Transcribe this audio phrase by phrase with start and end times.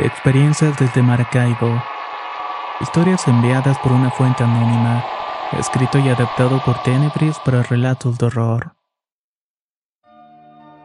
[0.00, 1.82] Experiencias desde Maracaibo.
[2.80, 5.04] Historias enviadas por una fuente anónima.
[5.58, 8.72] Escrito y adaptado por Tenebris para relatos de horror.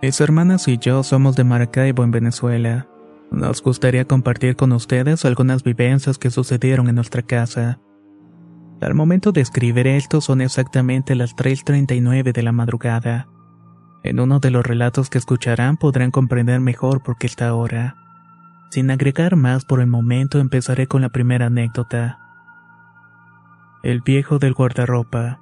[0.02, 2.88] Mis hermanas y yo somos de Maracaibo, en Venezuela.
[3.32, 7.80] Nos gustaría compartir con ustedes algunas vivencias que sucedieron en nuestra casa.
[8.82, 13.30] Al momento de escribir esto son exactamente las 3.39 de la madrugada.
[14.04, 18.07] En uno de los relatos que escucharán podrán comprender mejor por qué esta hora.
[18.70, 22.20] Sin agregar más por el momento empezaré con la primera anécdota.
[23.82, 25.40] El viejo del guardarropa.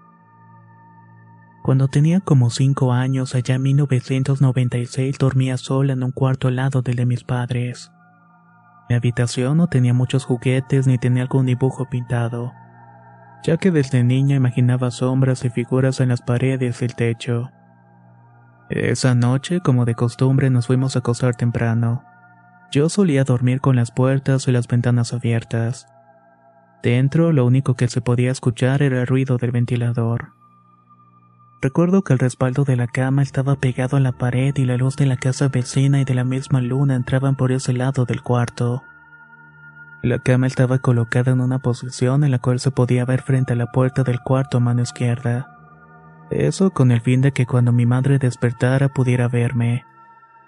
[1.64, 6.84] Cuando tenía como cinco años, allá en 1996 dormía sola en un cuarto al lado
[6.84, 7.92] del de mis padres.
[8.88, 12.54] Mi habitación no tenía muchos juguetes ni tenía algún dibujo pintado,
[13.44, 17.50] ya que desde niña imaginaba sombras y figuras en las paredes y el techo.
[18.70, 22.04] Esa noche, como de costumbre, nos fuimos a acostar temprano.
[22.72, 25.88] Yo solía dormir con las puertas y las ventanas abiertas.
[26.84, 30.34] Dentro lo único que se podía escuchar era el ruido del ventilador.
[31.62, 34.98] Recuerdo que el respaldo de la cama estaba pegado a la pared y la luz
[34.98, 38.84] de la casa vecina y de la misma luna entraban por ese lado del cuarto.
[40.04, 43.56] La cama estaba colocada en una posición en la cual se podía ver frente a
[43.56, 45.58] la puerta del cuarto a mano izquierda.
[46.30, 49.86] Eso con el fin de que cuando mi madre despertara pudiera verme.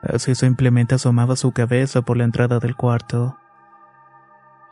[0.08, 3.38] Así simplemente asomaba su cabeza por la entrada del cuarto.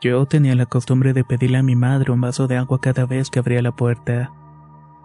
[0.00, 3.28] Yo tenía la costumbre de pedirle a mi madre un vaso de agua cada vez
[3.28, 4.32] que abría la puerta.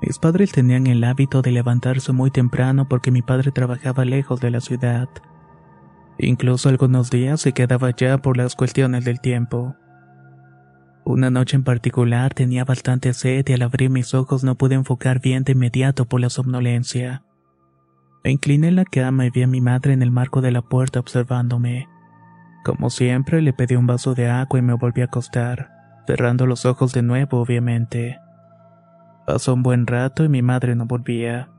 [0.01, 4.51] Mis padres tenían el hábito de levantarse muy temprano porque mi padre trabajaba lejos de
[4.51, 5.09] la ciudad.
[6.17, 9.75] Incluso algunos días se quedaba allá por las cuestiones del tiempo.
[11.03, 15.19] Una noche en particular tenía bastante sed y al abrir mis ojos no pude enfocar
[15.19, 17.23] bien de inmediato por la somnolencia.
[18.23, 20.99] Me incliné la cama y vi a mi madre en el marco de la puerta
[20.99, 21.87] observándome.
[22.63, 25.71] Como siempre, le pedí un vaso de agua y me volví a acostar,
[26.05, 28.19] cerrando los ojos de nuevo, obviamente.
[29.25, 31.49] Pasó un buen rato y mi madre no volvía.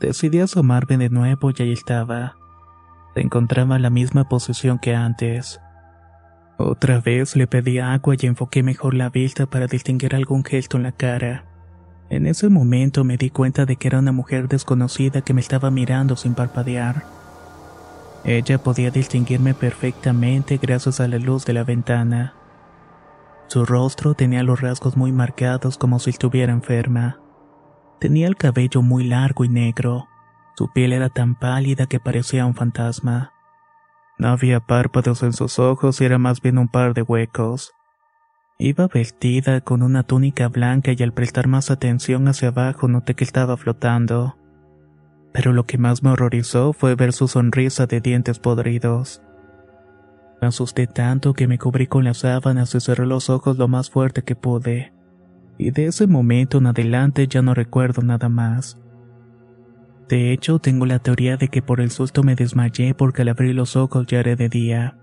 [0.00, 2.36] Decidí asomarme de nuevo y ahí estaba.
[3.14, 5.60] Se encontraba en la misma posición que antes.
[6.58, 10.82] Otra vez le pedí agua y enfoqué mejor la vista para distinguir algún gesto en
[10.82, 11.46] la cara.
[12.10, 15.70] En ese momento me di cuenta de que era una mujer desconocida que me estaba
[15.70, 17.04] mirando sin parpadear.
[18.24, 22.34] Ella podía distinguirme perfectamente gracias a la luz de la ventana.
[23.48, 27.20] Su rostro tenía los rasgos muy marcados como si estuviera enferma.
[28.00, 30.08] Tenía el cabello muy largo y negro.
[30.56, 33.32] Su piel era tan pálida que parecía un fantasma.
[34.18, 37.74] No había párpados en sus ojos y era más bien un par de huecos.
[38.58, 43.24] Iba vestida con una túnica blanca y al prestar más atención hacia abajo noté que
[43.24, 44.36] estaba flotando.
[45.32, 49.22] Pero lo que más me horrorizó fue ver su sonrisa de dientes podridos.
[50.40, 53.90] Me asusté tanto que me cubrí con las sábanas y cerré los ojos lo más
[53.90, 54.92] fuerte que pude.
[55.58, 58.78] Y de ese momento en adelante ya no recuerdo nada más.
[60.08, 63.54] De hecho, tengo la teoría de que por el susto me desmayé porque al abrir
[63.54, 64.96] los ojos ya era de día.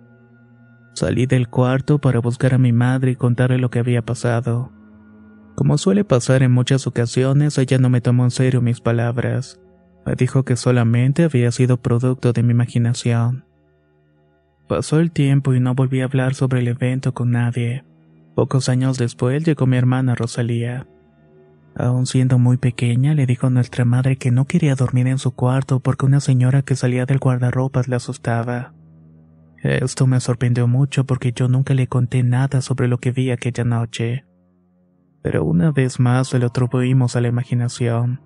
[0.93, 4.71] Salí del cuarto para buscar a mi madre y contarle lo que había pasado.
[5.55, 9.59] Como suele pasar en muchas ocasiones, ella no me tomó en serio mis palabras.
[10.05, 13.45] Me dijo que solamente había sido producto de mi imaginación.
[14.67, 17.83] Pasó el tiempo y no volví a hablar sobre el evento con nadie.
[18.35, 20.87] Pocos años después llegó mi hermana Rosalía.
[21.75, 25.31] Aún siendo muy pequeña, le dijo a nuestra madre que no quería dormir en su
[25.31, 28.73] cuarto porque una señora que salía del guardarropas la asustaba.
[29.63, 33.63] Esto me sorprendió mucho porque yo nunca le conté nada sobre lo que vi aquella
[33.63, 34.25] noche.
[35.21, 38.21] Pero una vez más se lo atribuimos a la imaginación.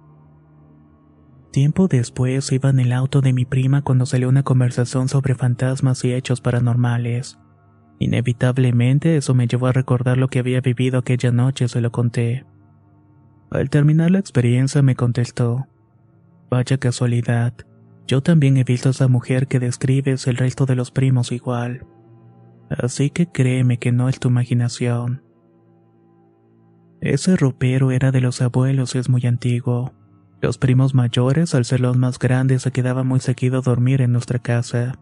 [1.51, 6.03] Tiempo después iba en el auto de mi prima cuando salió una conversación sobre fantasmas
[6.05, 7.37] y hechos paranormales.
[7.99, 12.45] Inevitablemente eso me llevó a recordar lo que había vivido aquella noche, se lo conté.
[13.51, 15.67] Al terminar la experiencia me contestó,
[16.49, 17.53] Vaya casualidad,
[18.07, 21.85] yo también he visto a esa mujer que describes el resto de los primos igual.
[22.69, 25.23] Así que créeme que no es tu imaginación.
[27.01, 29.93] Ese ropero era de los abuelos y es muy antiguo.
[30.41, 34.11] Los primos mayores, al ser los más grandes, se quedaban muy seguido a dormir en
[34.11, 34.99] nuestra casa.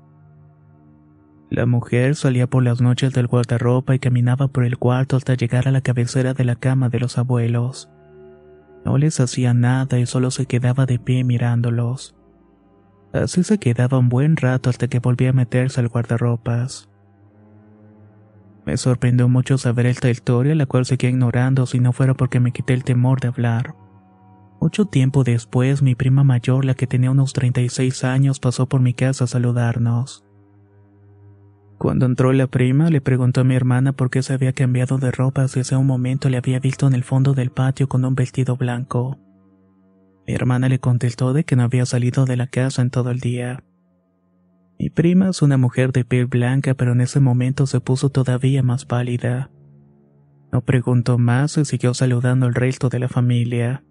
[1.49, 5.67] La mujer salía por las noches del guardarropa y caminaba por el cuarto hasta llegar
[5.67, 7.89] a la cabecera de la cama de los abuelos.
[8.85, 12.15] No les hacía nada y solo se quedaba de pie mirándolos.
[13.13, 16.89] Así se quedaba un buen rato hasta que volvía a meterse al guardarropas.
[18.65, 22.51] Me sorprendió mucho saber esta historia, la cual seguía ignorando si no fuera porque me
[22.51, 23.75] quité el temor de hablar.
[24.59, 28.93] Mucho tiempo después, mi prima mayor, la que tenía unos 36 años, pasó por mi
[28.93, 30.23] casa a saludarnos.
[31.77, 35.11] Cuando entró la prima, le preguntó a mi hermana por qué se había cambiado de
[35.11, 38.15] ropa si hace un momento le había visto en el fondo del patio con un
[38.15, 39.19] vestido blanco.
[40.27, 43.19] Mi hermana le contestó de que no había salido de la casa en todo el
[43.19, 43.63] día.
[44.79, 48.63] Mi prima es una mujer de piel blanca, pero en ese momento se puso todavía
[48.63, 49.51] más pálida.
[50.51, 53.83] No preguntó más y siguió saludando al resto de la familia.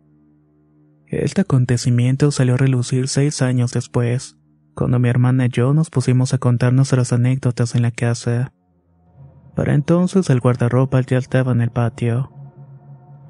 [1.06, 4.38] Este acontecimiento salió a relucir seis años después
[4.74, 8.52] cuando mi hermana y yo nos pusimos a contar nuestras anécdotas en la casa.
[9.54, 12.31] Para entonces el guardarropa ya estaba en el patio.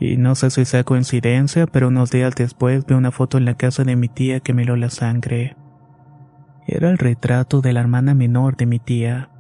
[0.03, 3.55] Y no sé si sea coincidencia, pero unos días después vi una foto en la
[3.55, 5.57] casa de mi tía que me la sangre.
[6.67, 9.31] Era el retrato de la hermana menor de mi tía.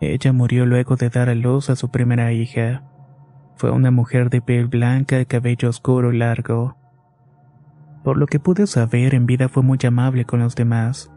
[0.00, 2.82] Ella murió luego de dar a luz a su primera hija.
[3.56, 6.76] Fue una mujer de piel blanca y cabello oscuro y largo.
[8.02, 11.10] Por lo que pude saber, en vida fue muy amable con los demás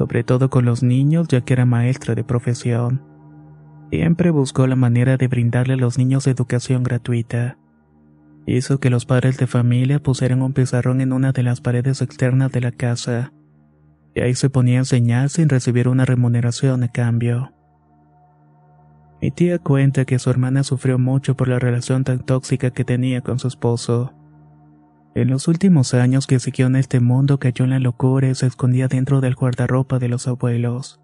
[0.00, 3.02] sobre todo con los niños ya que era maestra de profesión.
[3.90, 7.58] Siempre buscó la manera de brindarle a los niños educación gratuita.
[8.50, 12.50] Hizo que los padres de familia pusieran un pizarrón en una de las paredes externas
[12.50, 13.32] de la casa,
[14.12, 17.52] y ahí se ponía a enseñar sin recibir una remuneración a cambio.
[19.22, 23.20] Mi tía cuenta que su hermana sufrió mucho por la relación tan tóxica que tenía
[23.20, 24.14] con su esposo.
[25.14, 28.48] En los últimos años que siguió en este mundo cayó en la locura y se
[28.48, 31.00] escondía dentro del guardarropa de los abuelos.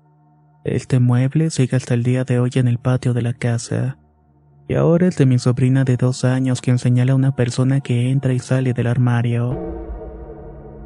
[0.64, 3.98] Este mueble sigue hasta el día de hoy en el patio de la casa.
[4.68, 8.10] Y ahora es de mi sobrina de dos años quien señala a una persona que
[8.10, 9.56] entra y sale del armario.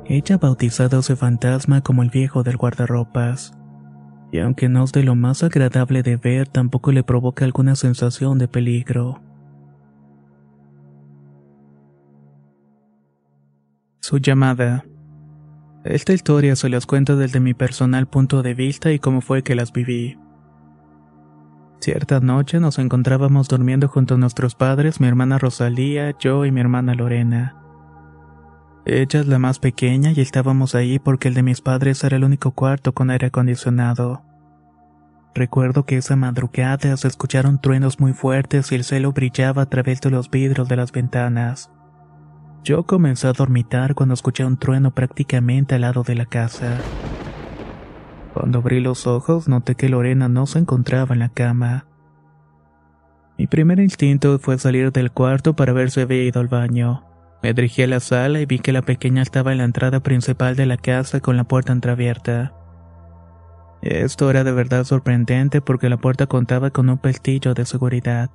[0.04, 3.54] Ella ha bautizado ese fantasma como el viejo del guardarropas.
[4.32, 8.38] Y aunque no es de lo más agradable de ver, tampoco le provoca alguna sensación
[8.38, 9.22] de peligro.
[14.00, 14.84] Su llamada.
[15.84, 19.54] Esta historia se las cuento desde mi personal punto de vista y cómo fue que
[19.54, 20.18] las viví.
[21.80, 26.60] Cierta noche nos encontrábamos durmiendo junto a nuestros padres, mi hermana Rosalía, yo y mi
[26.60, 27.56] hermana Lorena.
[28.84, 32.24] Ella es la más pequeña y estábamos ahí porque el de mis padres era el
[32.24, 34.22] único cuarto con aire acondicionado.
[35.34, 40.02] Recuerdo que esa madrugada se escucharon truenos muy fuertes y el cielo brillaba a través
[40.02, 41.70] de los vidrios de las ventanas.
[42.62, 46.78] Yo comencé a dormitar cuando escuché un trueno prácticamente al lado de la casa.
[48.40, 51.84] Cuando abrí los ojos noté que Lorena no se encontraba en la cama.
[53.36, 57.04] Mi primer instinto fue salir del cuarto para ver si había ido al baño.
[57.42, 60.56] Me dirigí a la sala y vi que la pequeña estaba en la entrada principal
[60.56, 62.54] de la casa con la puerta entreabierta.
[63.82, 68.30] Esto era de verdad sorprendente porque la puerta contaba con un pestillo de seguridad.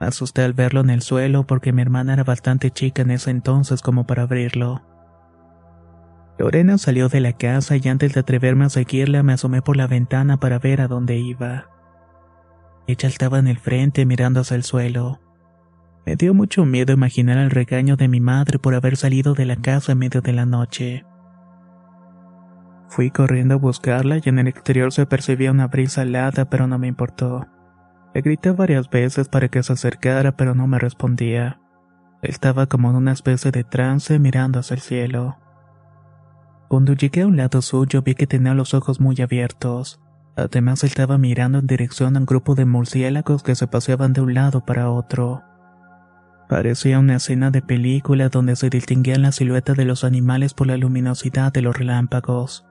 [0.00, 3.80] Asusté al verlo en el suelo porque mi hermana era bastante chica en ese entonces
[3.80, 4.82] como para abrirlo.
[6.40, 9.86] Lorena salió de la casa y antes de atreverme a seguirla me asomé por la
[9.86, 11.66] ventana para ver a dónde iba.
[12.86, 15.20] Ella estaba en el frente mirando hacia el suelo.
[16.06, 19.56] Me dio mucho miedo imaginar el regaño de mi madre por haber salido de la
[19.56, 21.04] casa en medio de la noche.
[22.88, 26.78] Fui corriendo a buscarla y en el exterior se percibía una brisa helada pero no
[26.78, 27.48] me importó.
[28.14, 31.60] Le grité varias veces para que se acercara, pero no me respondía.
[32.22, 35.36] Estaba como en una especie de trance mirando hacia el cielo.
[36.70, 40.00] Cuando llegué a un lado suyo vi que tenía los ojos muy abiertos.
[40.36, 44.34] Además estaba mirando en dirección a un grupo de murciélagos que se paseaban de un
[44.34, 45.42] lado para otro.
[46.48, 50.76] Parecía una escena de película donde se distinguían las siluetas de los animales por la
[50.76, 52.64] luminosidad de los relámpagos.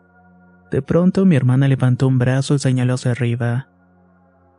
[0.72, 3.68] De pronto mi hermana levantó un brazo y señaló hacia arriba.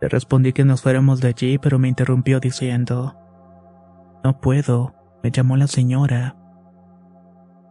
[0.03, 3.17] Le respondí que nos fuéramos de allí, pero me interrumpió diciendo,
[4.23, 6.37] No puedo, me llamó la señora.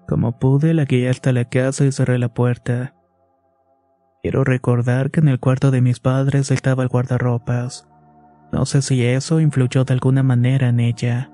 [0.09, 2.95] Como pude, la guié hasta la casa y cerré la puerta.
[4.23, 7.87] Quiero recordar que en el cuarto de mis padres estaba el guardarropas.
[8.51, 11.29] No sé si eso influyó de alguna manera en ella.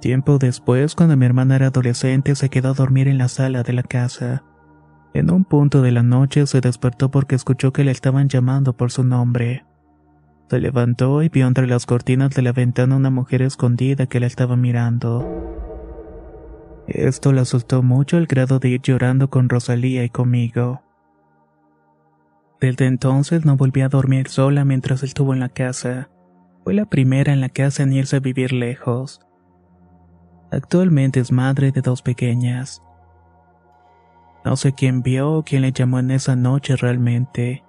[0.00, 3.72] Tiempo después, cuando mi hermana era adolescente, se quedó a dormir en la sala de
[3.72, 4.42] la casa.
[5.14, 8.90] En un punto de la noche se despertó porque escuchó que le estaban llamando por
[8.90, 9.64] su nombre.
[10.50, 14.26] Se levantó y vio entre las cortinas de la ventana una mujer escondida que la
[14.26, 15.57] estaba mirando.
[16.88, 20.82] Esto la asustó mucho al grado de ir llorando con Rosalía y conmigo.
[22.62, 26.08] Desde entonces no volví a dormir sola mientras estuvo en la casa.
[26.64, 29.20] Fue la primera en la casa en irse a vivir lejos.
[30.50, 32.82] Actualmente es madre de dos pequeñas.
[34.42, 37.64] No sé quién vio o quién le llamó en esa noche realmente.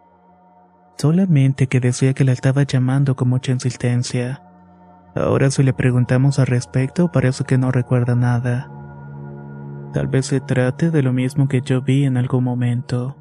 [0.98, 4.44] Solamente que decía que la estaba llamando con mucha insistencia.
[5.14, 8.79] Ahora si le preguntamos al respecto parece que no recuerda nada.
[9.94, 13.16] Tal vez se trate de lo mismo que yo vi en algún momento.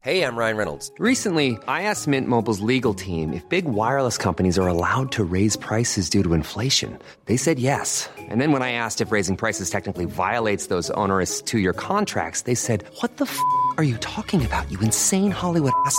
[0.00, 0.92] Hey, I'm Ryan Reynolds.
[0.98, 5.56] Recently, I asked Mint Mobile's legal team if big wireless companies are allowed to raise
[5.56, 6.98] prices due to inflation.
[7.24, 8.10] They said yes.
[8.30, 12.54] And then when I asked if raising prices technically violates those onerous two-year contracts, they
[12.54, 13.38] said, "What the f***
[13.78, 14.70] are you talking about?
[14.70, 15.98] You insane Hollywood ass."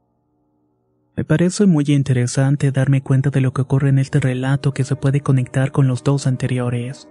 [1.15, 4.95] Me parece muy interesante darme cuenta de lo que ocurre en este relato que se
[4.95, 7.09] puede conectar con los dos anteriores.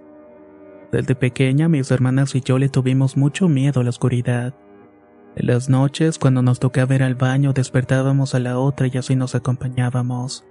[0.91, 4.55] Desde pequeña mis hermanas y yo le tuvimos mucho miedo a la oscuridad.
[5.35, 9.15] En las noches, cuando nos tocaba ir al baño, despertábamos a la otra y así
[9.15, 10.45] nos acompañábamos.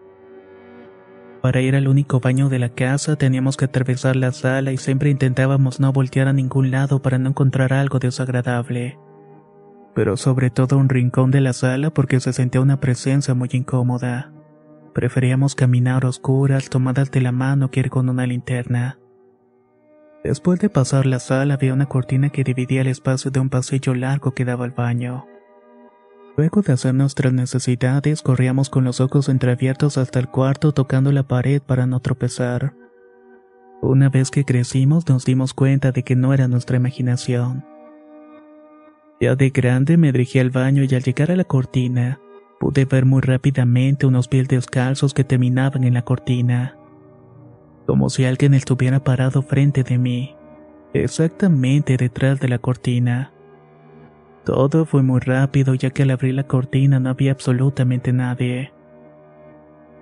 [1.42, 5.10] Para ir al único baño de la casa teníamos que atravesar la sala y siempre
[5.10, 8.98] intentábamos no voltear a ningún lado para no encontrar algo desagradable.
[9.94, 14.32] Pero sobre todo un rincón de la sala porque se sentía una presencia muy incómoda.
[14.94, 18.98] Preferíamos caminar a oscuras, tomadas de la mano que ir con una linterna.
[20.24, 23.94] Después de pasar la sala había una cortina que dividía el espacio de un pasillo
[23.94, 25.26] largo que daba al baño.
[26.36, 31.22] Luego de hacer nuestras necesidades, corríamos con los ojos entreabiertos hasta el cuarto tocando la
[31.22, 32.74] pared para no tropezar.
[33.82, 37.64] Una vez que crecimos nos dimos cuenta de que no era nuestra imaginación.
[39.20, 42.20] Ya de grande me dirigí al baño y al llegar a la cortina,
[42.58, 46.76] pude ver muy rápidamente unos pies descalzos que terminaban en la cortina
[47.90, 50.36] como si alguien estuviera parado frente de mí,
[50.94, 53.32] exactamente detrás de la cortina.
[54.44, 58.72] Todo fue muy rápido ya que al abrir la cortina no había absolutamente nadie.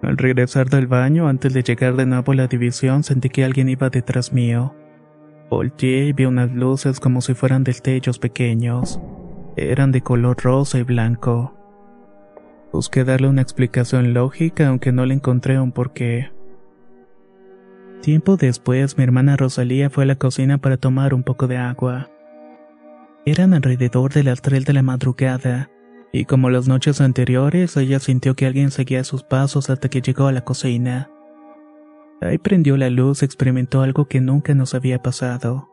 [0.03, 3.71] Al regresar del baño, antes de llegar de nuevo a la división, sentí que alguien
[3.71, 4.75] iba detrás mío.
[5.51, 9.01] Volteé y vi unas luces como si fueran destellos pequeños.
[9.57, 11.55] Eran de color rosa y blanco.
[12.73, 16.31] Busqué darle una explicación lógica, aunque no le encontré un porqué.
[18.03, 22.11] Tiempo después, mi hermana Rosalía fue a la cocina para tomar un poco de agua.
[23.25, 25.71] Eran alrededor de las 3 de la madrugada,
[26.13, 30.27] y como las noches anteriores, ella sintió que alguien seguía sus pasos hasta que llegó
[30.27, 31.11] a la cocina.
[32.21, 35.69] Ahí prendió la luz experimentó algo que nunca nos había pasado.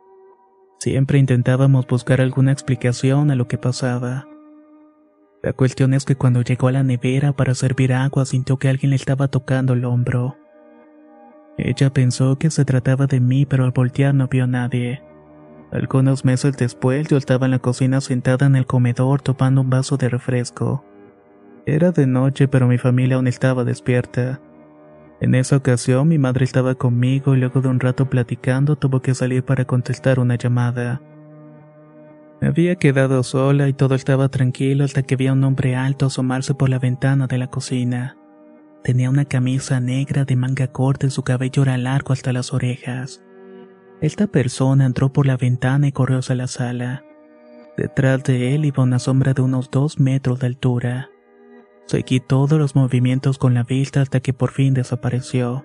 [0.78, 4.28] Siempre intentábamos buscar alguna explicación a lo que pasaba.
[5.42, 8.90] La cuestión es que cuando llegó a la nevera para servir agua sintió que alguien
[8.90, 10.36] le estaba tocando el hombro.
[11.58, 15.02] Ella pensó que se trataba de mí, pero al voltear no vio a nadie.
[15.72, 19.96] Algunos meses después yo estaba en la cocina sentada en el comedor tomando un vaso
[19.96, 20.84] de refresco.
[21.64, 24.40] Era de noche, pero mi familia aún estaba despierta.
[25.20, 29.14] En esa ocasión mi madre estaba conmigo y luego de un rato platicando tuvo que
[29.14, 31.00] salir para contestar una llamada.
[32.40, 36.06] Me había quedado sola y todo estaba tranquilo hasta que vi a un hombre alto
[36.06, 38.18] asomarse por la ventana de la cocina.
[38.84, 43.22] Tenía una camisa negra de manga corta y su cabello era largo hasta las orejas.
[44.02, 47.04] Esta persona entró por la ventana y corrió hacia la sala.
[47.78, 51.10] Detrás de él iba una sombra de unos dos metros de altura.
[51.86, 55.64] Seguí todos los movimientos con la vista hasta que por fin desapareció.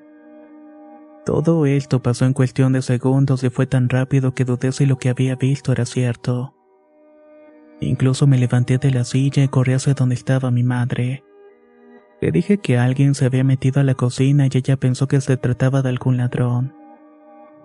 [1.25, 4.97] Todo esto pasó en cuestión de segundos y fue tan rápido que dudé si lo
[4.97, 6.55] que había visto era cierto.
[7.79, 11.23] Incluso me levanté de la silla y corrí hacia donde estaba mi madre.
[12.21, 15.37] Le dije que alguien se había metido a la cocina y ella pensó que se
[15.37, 16.75] trataba de algún ladrón.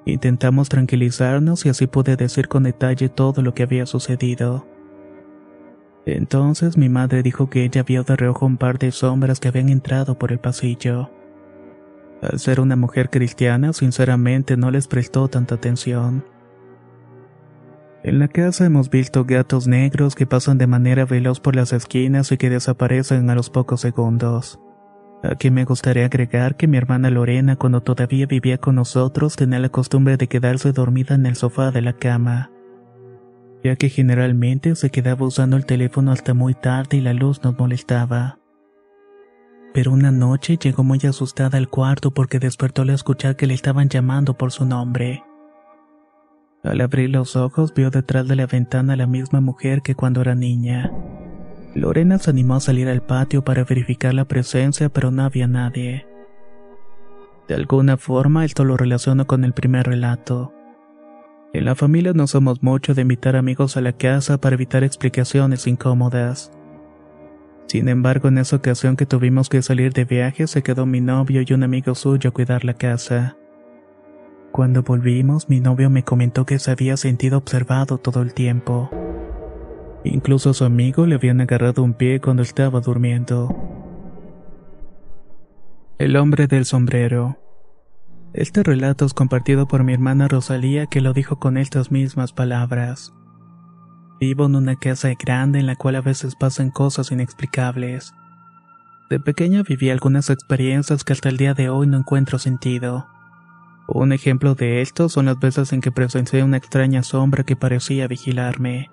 [0.06, 4.66] Intentamos tranquilizarnos y así pude decir con detalle todo lo que había sucedido.
[6.06, 9.68] Entonces mi madre dijo que ella vio de reojo un par de sombras que habían
[9.68, 11.10] entrado por el pasillo.
[12.22, 16.24] Al ser una mujer cristiana, sinceramente no les prestó tanta atención.
[18.04, 22.30] En la casa hemos visto gatos negros que pasan de manera veloz por las esquinas
[22.30, 24.60] y que desaparecen a los pocos segundos.
[25.24, 29.70] Aquí me gustaría agregar que mi hermana Lorena cuando todavía vivía con nosotros tenía la
[29.70, 32.52] costumbre de quedarse dormida en el sofá de la cama,
[33.66, 37.58] ya que generalmente se quedaba usando el teléfono hasta muy tarde y la luz nos
[37.58, 38.38] molestaba.
[39.74, 43.88] Pero una noche llegó muy asustada al cuarto porque despertó al escuchar que le estaban
[43.88, 45.24] llamando por su nombre.
[46.62, 50.20] Al abrir los ojos vio detrás de la ventana a la misma mujer que cuando
[50.20, 50.92] era niña.
[51.74, 56.06] Lorena se animó a salir al patio para verificar la presencia, pero no había nadie.
[57.48, 60.55] De alguna forma esto lo relaciono con el primer relato.
[61.56, 65.66] En la familia no somos mucho de invitar amigos a la casa para evitar explicaciones
[65.66, 66.52] incómodas.
[67.66, 71.40] Sin embargo, en esa ocasión que tuvimos que salir de viaje, se quedó mi novio
[71.40, 73.38] y un amigo suyo a cuidar la casa.
[74.52, 78.90] Cuando volvimos, mi novio me comentó que se había sentido observado todo el tiempo.
[80.04, 83.48] Incluso a su amigo le habían agarrado un pie cuando estaba durmiendo.
[85.96, 87.38] El hombre del sombrero.
[88.32, 93.14] Este relato es compartido por mi hermana Rosalía que lo dijo con estas mismas palabras.
[94.20, 98.14] Vivo en una casa grande en la cual a veces pasan cosas inexplicables.
[99.08, 103.06] De pequeña viví algunas experiencias que hasta el día de hoy no encuentro sentido.
[103.88, 108.08] Un ejemplo de esto son las veces en que presencié una extraña sombra que parecía
[108.08, 108.90] vigilarme.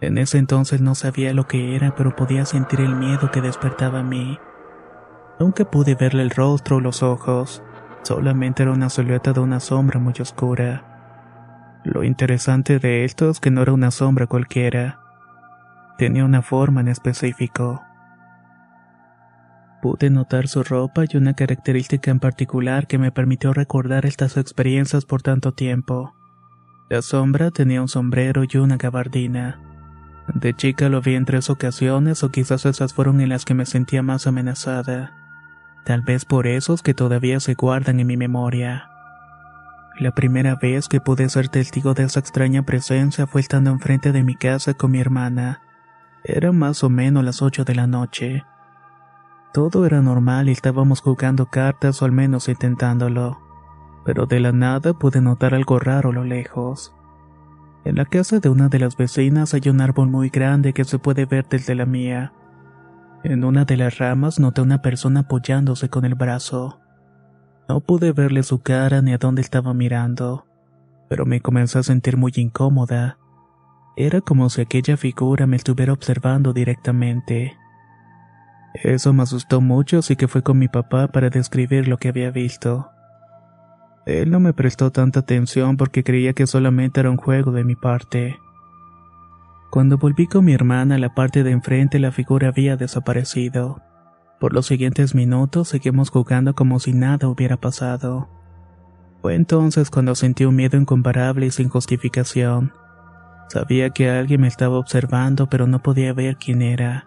[0.00, 4.00] En ese entonces no sabía lo que era, pero podía sentir el miedo que despertaba
[4.00, 4.38] en mí.
[5.38, 7.62] Nunca pude verle el rostro o los ojos,
[8.02, 11.80] solamente era una silueta de una sombra muy oscura.
[11.84, 15.00] Lo interesante de esto es que no era una sombra cualquiera,
[15.98, 17.82] tenía una forma en específico.
[19.82, 25.04] Pude notar su ropa y una característica en particular que me permitió recordar estas experiencias
[25.04, 26.14] por tanto tiempo.
[26.88, 29.60] La sombra tenía un sombrero y una gabardina.
[30.34, 33.66] De chica lo vi en tres ocasiones o quizás esas fueron en las que me
[33.66, 35.17] sentía más amenazada.
[35.88, 38.90] Tal vez por esos que todavía se guardan en mi memoria.
[39.98, 44.22] La primera vez que pude ser testigo de esa extraña presencia fue estando enfrente de
[44.22, 45.62] mi casa con mi hermana.
[46.24, 48.44] Era más o menos las ocho de la noche.
[49.54, 53.40] Todo era normal y estábamos jugando cartas o al menos intentándolo.
[54.04, 56.94] Pero de la nada pude notar algo raro a lo lejos.
[57.86, 60.98] En la casa de una de las vecinas hay un árbol muy grande que se
[60.98, 62.34] puede ver desde la mía.
[63.24, 66.80] En una de las ramas noté una persona apoyándose con el brazo.
[67.68, 70.46] No pude verle su cara ni a dónde estaba mirando,
[71.08, 73.18] pero me comencé a sentir muy incómoda.
[73.96, 77.56] Era como si aquella figura me estuviera observando directamente.
[78.74, 82.30] Eso me asustó mucho, así que fui con mi papá para describir lo que había
[82.30, 82.90] visto.
[84.06, 87.74] Él no me prestó tanta atención porque creía que solamente era un juego de mi
[87.74, 88.38] parte.
[89.70, 93.82] Cuando volví con mi hermana a la parte de enfrente la figura había desaparecido.
[94.40, 98.30] Por los siguientes minutos seguimos jugando como si nada hubiera pasado.
[99.20, 102.72] Fue entonces cuando sentí un miedo incomparable y sin justificación.
[103.48, 107.06] Sabía que alguien me estaba observando pero no podía ver quién era.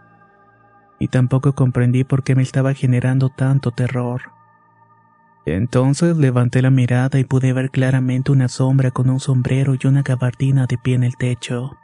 [0.99, 4.21] Y tampoco comprendí por qué me estaba generando tanto terror.
[5.47, 10.03] Entonces levanté la mirada y pude ver claramente una sombra con un sombrero y una
[10.03, 11.77] gabardina de pie en el techo.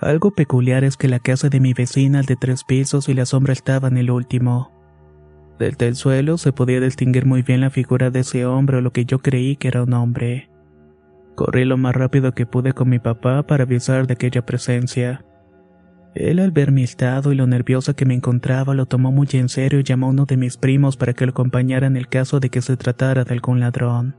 [0.00, 3.26] Algo peculiar es que la casa de mi vecina es de tres pisos y la
[3.26, 4.70] sombra estaba en el último.
[5.58, 8.92] Desde el suelo se podía distinguir muy bien la figura de ese hombre o lo
[8.92, 10.50] que yo creí que era un hombre.
[11.34, 15.24] Corrí lo más rápido que pude con mi papá para avisar de aquella presencia.
[16.14, 19.48] Él al ver mi estado y lo nerviosa que me encontraba lo tomó muy en
[19.48, 22.38] serio y llamó a uno de mis primos para que lo acompañara en el caso
[22.40, 24.16] de que se tratara de algún ladrón.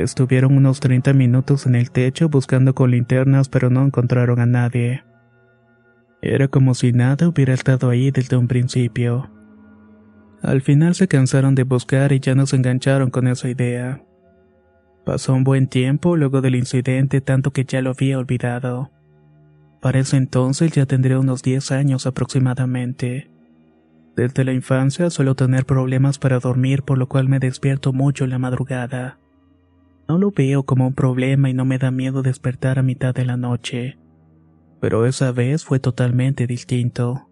[0.00, 5.04] Estuvieron unos 30 minutos en el techo buscando con linternas pero no encontraron a nadie.
[6.22, 9.30] Era como si nada hubiera estado ahí desde un principio.
[10.40, 14.02] Al final se cansaron de buscar y ya nos engancharon con esa idea.
[15.04, 18.90] Pasó un buen tiempo luego del incidente tanto que ya lo había olvidado.
[19.82, 23.30] Para ese entonces ya tendría unos 10 años aproximadamente.
[24.16, 28.30] Desde la infancia suelo tener problemas para dormir por lo cual me despierto mucho en
[28.30, 29.18] la madrugada.
[30.12, 33.24] No lo veo como un problema y no me da miedo despertar a mitad de
[33.24, 33.96] la noche.
[34.78, 37.30] Pero esa vez fue totalmente distinto.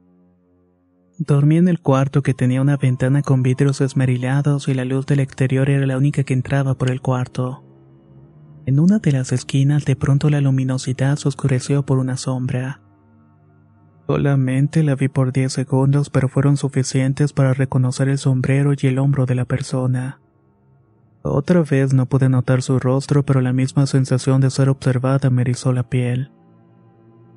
[1.19, 5.21] Dormí en el cuarto que tenía una ventana con vidrios esmerilados y la luz del
[5.21, 7.63] exterior era la única que entraba por el cuarto.
[8.65, 12.81] En una de las esquinas de pronto la luminosidad se oscureció por una sombra.
[14.07, 18.99] Solamente la vi por 10 segundos pero fueron suficientes para reconocer el sombrero y el
[18.99, 20.23] hombro de la persona.
[21.23, 25.43] Otra vez no pude notar su rostro, pero la misma sensación de ser observada me
[25.43, 26.33] erizó la piel.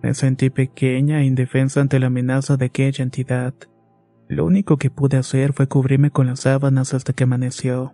[0.02, 3.54] Me sentí pequeña e indefensa ante la amenaza de aquella entidad.
[4.30, 7.94] Lo único que pude hacer fue cubrirme con las sábanas hasta que amaneció.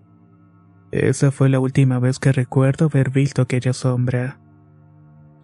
[0.92, 4.40] Esa fue la última vez que recuerdo haber visto aquella sombra.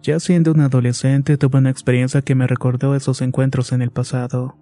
[0.02, 4.56] Ya siendo un adolescente tuve una experiencia que me recordó esos encuentros en el pasado.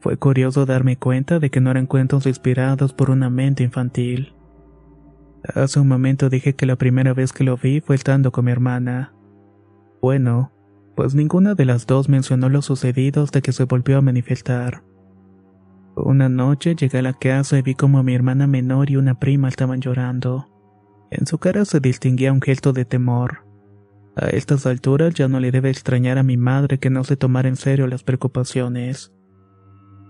[0.00, 4.35] Fue curioso darme cuenta de que no eran cuentos inspirados por una mente infantil.
[5.54, 8.52] Hace un momento dije que la primera vez que lo vi fue estando con mi
[8.52, 9.14] hermana.
[10.02, 10.52] Bueno,
[10.96, 14.82] pues ninguna de las dos mencionó lo sucedido hasta que se volvió a manifestar.
[15.94, 19.48] Una noche llegué a la casa y vi como mi hermana menor y una prima
[19.48, 20.48] estaban llorando.
[21.10, 23.46] En su cara se distinguía un gesto de temor.
[24.16, 27.48] A estas alturas ya no le debe extrañar a mi madre que no se tomara
[27.48, 29.12] en serio las preocupaciones.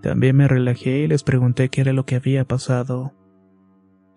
[0.02, 3.12] También me relajé y les pregunté qué era lo que había pasado.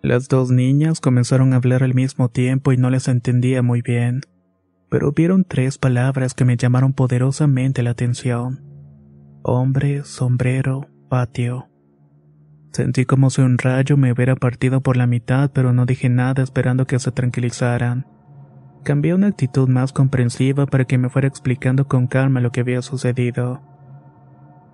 [0.02, 4.22] Las dos niñas comenzaron a hablar al mismo tiempo y no les entendía muy bien,
[4.88, 8.64] pero vieron tres palabras que me llamaron poderosamente la atención.
[9.42, 11.68] Hombre, sombrero, patio.
[12.72, 16.42] Sentí como si un rayo me hubiera partido por la mitad, pero no dije nada
[16.42, 18.06] esperando que se tranquilizaran.
[18.84, 22.80] Cambié una actitud más comprensiva para que me fuera explicando con calma lo que había
[22.80, 23.60] sucedido.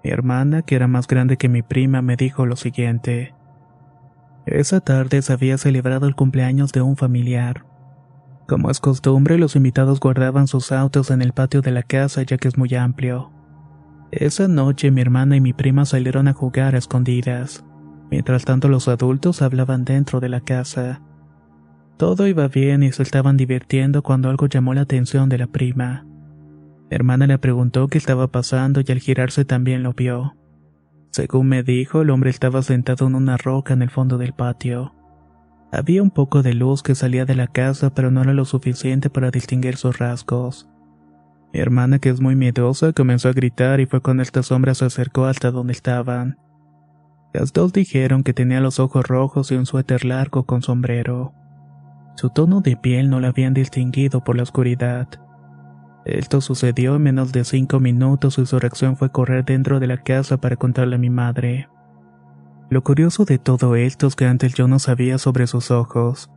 [0.05, 3.36] Mi hermana, que era más grande que mi prima, me dijo lo siguiente.
[4.47, 7.67] Esa tarde se había celebrado el cumpleaños de un familiar.
[8.47, 12.37] Como es costumbre, los invitados guardaban sus autos en el patio de la casa ya
[12.37, 13.33] que es muy amplio.
[14.13, 17.65] Esa noche mi hermana y mi prima salieron a jugar a escondidas.
[18.09, 21.03] Mientras tanto los adultos hablaban dentro de la casa.
[21.97, 26.07] Todo iba bien y se estaban divirtiendo cuando algo llamó la atención de la prima.
[26.89, 30.37] Mi hermana le preguntó qué estaba pasando y al girarse también lo vio.
[31.17, 34.95] Según me dijo, el hombre estaba sentado en una roca en el fondo del patio.
[35.73, 39.09] Había un poco de luz que salía de la casa, pero no era lo suficiente
[39.09, 40.69] para distinguir sus rasgos.
[41.55, 44.85] Mi hermana, que es muy miedosa, comenzó a gritar y fue cuando esta sombra se
[44.85, 46.37] acercó hasta donde estaban.
[47.33, 51.33] Las dos dijeron que tenía los ojos rojos y un suéter largo con sombrero.
[52.17, 55.09] Su tono de piel no la habían distinguido por la oscuridad.
[56.07, 59.97] Esto sucedió en menos de cinco minutos y su reacción fue correr dentro de la
[59.97, 61.69] casa para contarle a mi madre.
[62.71, 66.31] Lo curioso de todo esto es que antes yo no sabía sobre sus ojos,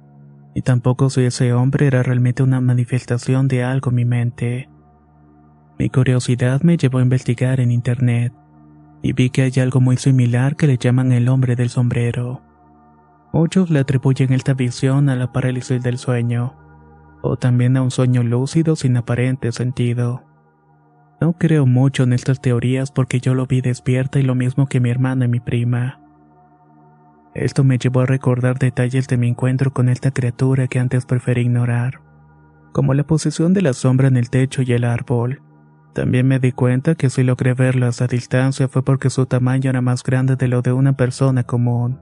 [0.56, 4.70] y tampoco si ese hombre era realmente una manifestación de algo en mi mente.
[5.78, 8.34] Mi curiosidad me llevó a investigar en internet
[9.04, 12.42] y vi que hay algo muy similar que le llaman el hombre del sombrero.
[13.32, 16.56] Muchos le atribuyen esta visión a la parálisis del sueño,
[17.22, 20.24] o también a un sueño lúcido sin aparente sentido.
[21.22, 24.80] No creo mucho en estas teorías porque yo lo vi despierta y lo mismo que
[24.80, 26.00] mi hermana y mi prima.
[27.34, 31.42] Esto me llevó a recordar detalles de mi encuentro con esta criatura que antes preferí
[31.42, 32.02] ignorar,
[32.72, 35.42] como la posición de la sombra en el techo y el árbol.
[35.94, 39.82] También me di cuenta que si logré verlo a distancia fue porque su tamaño era
[39.82, 42.00] más grande de lo de una persona común.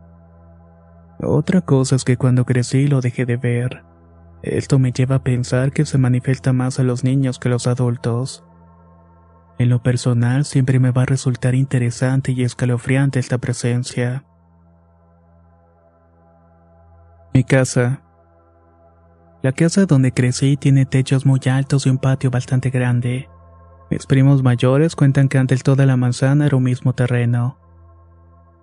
[1.20, 3.84] Otra cosa es que cuando crecí lo dejé de ver.
[4.42, 7.68] Esto me lleva a pensar que se manifiesta más a los niños que a los
[7.68, 8.44] adultos.
[9.58, 14.24] En lo personal siempre me va a resultar interesante y escalofriante esta presencia.
[17.34, 18.02] Mi casa.
[19.42, 23.30] La casa donde crecí tiene techos muy altos y un patio bastante grande.
[23.90, 27.58] Mis primos mayores cuentan que antes toda la manzana era un mismo terreno.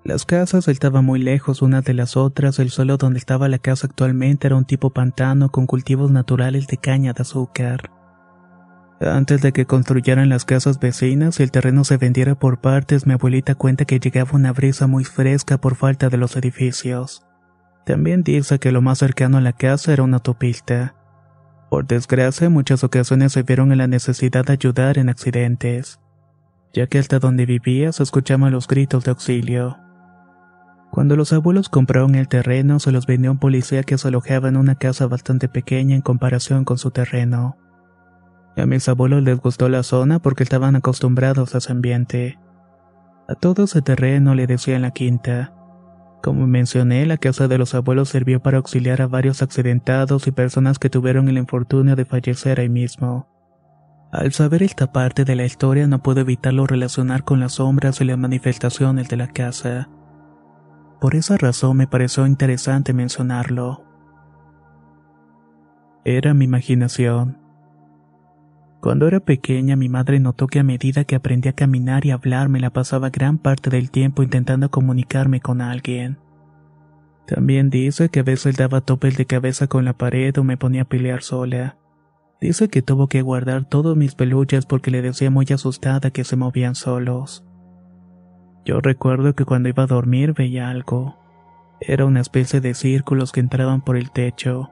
[0.04, 3.86] Las casas estaban muy lejos una de las otras, el suelo donde estaba la casa
[3.86, 7.90] actualmente era un tipo pantano con cultivos naturales de caña de azúcar.
[9.00, 13.14] Antes de que construyeran las casas vecinas y el terreno se vendiera por partes, mi
[13.14, 17.26] abuelita cuenta que llegaba una brisa muy fresca por falta de los edificios.
[17.86, 20.94] También dice que lo más cercano a la casa era una autopista.
[21.70, 25.98] Por desgracia, muchas ocasiones se vieron en la necesidad de ayudar en accidentes,
[26.74, 29.83] ya que hasta donde vivía se escuchaban los gritos de auxilio.
[30.94, 34.56] Cuando los abuelos compraron el terreno, se los vendió un policía que se alojaba en
[34.56, 37.56] una casa bastante pequeña en comparación con su terreno.
[38.56, 42.38] A mis abuelos les gustó la zona porque estaban acostumbrados a ese ambiente.
[43.28, 45.52] A todo ese terreno le decían la quinta.
[46.22, 50.78] Como mencioné, la casa de los abuelos sirvió para auxiliar a varios accidentados y personas
[50.78, 53.28] que tuvieron el infortunio de fallecer ahí mismo.
[54.12, 58.04] Al saber esta parte de la historia no puedo evitarlo relacionar con las sombras y
[58.04, 59.88] las manifestaciones de la casa.
[61.04, 63.84] Por esa razón me pareció interesante mencionarlo.
[66.06, 67.36] Era mi imaginación.
[68.80, 72.48] Cuando era pequeña mi madre notó que a medida que aprendí a caminar y hablar
[72.48, 76.16] me la pasaba gran parte del tiempo intentando comunicarme con alguien.
[77.26, 80.84] También dice que a veces daba topes de cabeza con la pared o me ponía
[80.84, 81.76] a pelear sola.
[82.40, 86.36] Dice que tuvo que guardar todos mis peluches porque le decía muy asustada que se
[86.36, 87.44] movían solos.
[88.64, 91.16] Yo recuerdo que cuando iba a dormir veía algo.
[91.80, 94.70] Era una especie de círculos que entraban por el techo.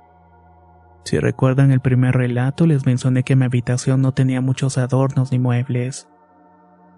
[1.05, 5.38] Si recuerdan el primer relato, les mencioné que mi habitación no tenía muchos adornos ni
[5.38, 6.09] muebles.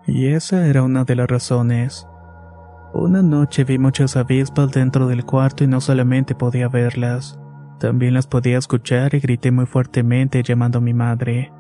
[0.07, 2.07] Y esa era una de las razones.
[2.93, 7.41] Una noche vi muchas avispas dentro del cuarto y no solamente podía verlas,
[7.79, 11.53] también las podía escuchar y grité muy fuertemente llamando a mi madre.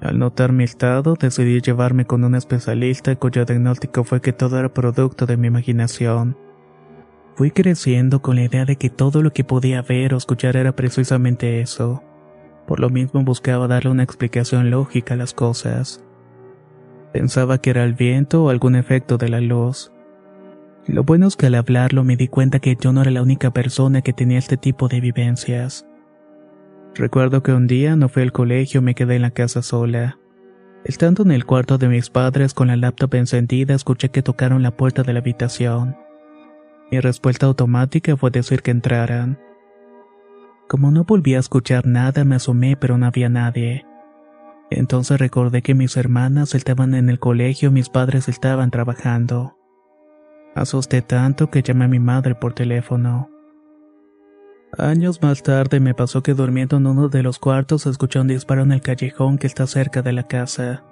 [0.00, 4.72] Al notar mi estado, decidí llevarme con un especialista cuyo diagnóstico fue que todo era
[4.72, 6.38] producto de mi imaginación.
[7.34, 10.74] Fui creciendo con la idea de que todo lo que podía ver o escuchar era
[10.74, 12.02] precisamente eso.
[12.66, 16.02] Por lo mismo buscaba darle una explicación lógica a las cosas.
[17.12, 19.92] Pensaba que era el viento o algún efecto de la luz.
[20.86, 23.50] Lo bueno es que al hablarlo me di cuenta que yo no era la única
[23.50, 25.86] persona que tenía este tipo de vivencias.
[26.94, 30.18] Recuerdo que un día no fui al colegio y me quedé en la casa sola.
[30.84, 34.76] Estando en el cuarto de mis padres con la laptop encendida, escuché que tocaron la
[34.76, 35.96] puerta de la habitación.
[36.90, 39.38] Mi respuesta automática fue decir que entraran.
[40.68, 43.84] Como no volví a escuchar nada, me asomé, pero no había nadie.
[44.70, 49.56] Entonces recordé que mis hermanas estaban en el colegio y mis padres estaban trabajando.
[50.54, 53.30] Asusté tanto que llamé a mi madre por teléfono.
[54.78, 58.62] Años más tarde me pasó que durmiendo en uno de los cuartos escuché un disparo
[58.62, 60.84] en el callejón que está cerca de la casa.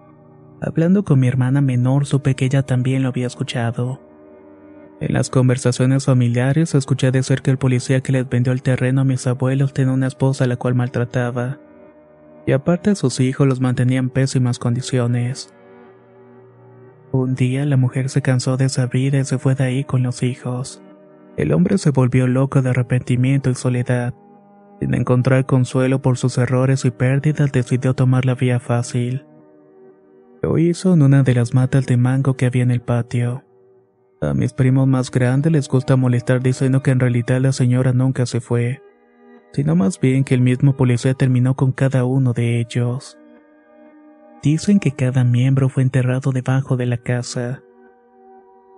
[0.61, 4.01] Hablando con mi hermana menor supe que ella también lo había escuchado.
[5.01, 9.05] En las conversaciones familiares escuché decir que el policía que les vendió el terreno a
[9.05, 11.61] mis abuelos tenía una esposa a la cual maltrataba.
[12.47, 15.55] Y aparte sus hijos los mantenía en pésimas condiciones.
[17.13, 20.03] Un día la mujer se cansó de esa vida y se fue de ahí con
[20.03, 20.83] los hijos.
[21.39, 24.13] El hombre se volvió loco de arrepentimiento y soledad.
[24.81, 29.25] Sin encontrar consuelo por sus errores y pérdidas, decidió tomar la vía fácil.
[30.43, 33.45] Lo hizo en una de las matas de mango que había en el patio.
[34.21, 38.27] A mis primos más grandes les gusta molestar diciendo que en realidad la señora nunca
[38.27, 38.83] se fue,
[39.53, 43.17] sino más bien que el mismo policía terminó con cada uno de ellos.
[44.43, 47.63] Dicen que cada miembro fue enterrado debajo de la casa.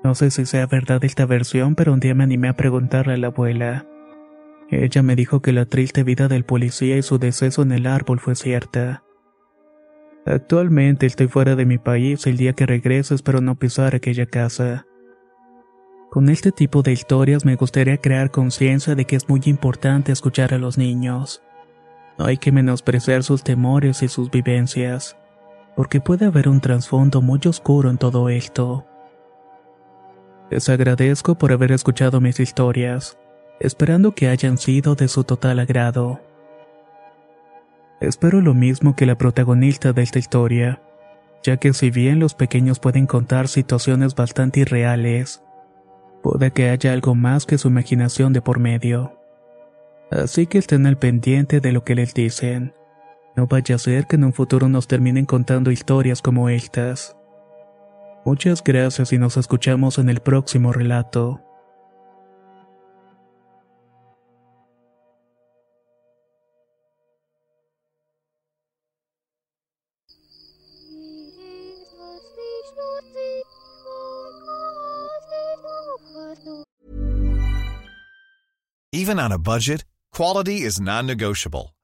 [0.02, 3.16] No sé si sea verdad esta versión, pero un día me animé a preguntarle a
[3.18, 3.86] la abuela.
[4.70, 8.20] Ella me dijo que la triste vida del policía y su deceso en el árbol
[8.20, 9.02] fue cierta.
[10.24, 14.86] Actualmente estoy fuera de mi país el día que regrese espero no pisar aquella casa.
[16.10, 20.54] Con este tipo de historias me gustaría crear conciencia de que es muy importante escuchar
[20.54, 21.42] a los niños.
[22.18, 25.16] No hay que menospreciar sus temores y sus vivencias,
[25.74, 28.86] porque puede haber un trasfondo muy oscuro en todo esto.
[30.50, 33.16] Les agradezco por haber escuchado mis historias
[33.60, 36.20] esperando que hayan sido de su total agrado.
[38.00, 40.82] Espero lo mismo que la protagonista de esta historia,
[41.42, 45.42] ya que si bien los pequeños pueden contar situaciones bastante irreales,
[46.22, 49.18] puede que haya algo más que su imaginación de por medio.
[50.10, 52.74] Así que estén al pendiente de lo que les dicen.
[53.36, 57.16] No vaya a ser que en un futuro nos terminen contando historias como estas.
[58.24, 61.40] Muchas gracias y nos escuchamos en el próximo relato.
[78.92, 81.74] Even on a budget, quality is non-negotiable.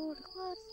[0.00, 0.69] old.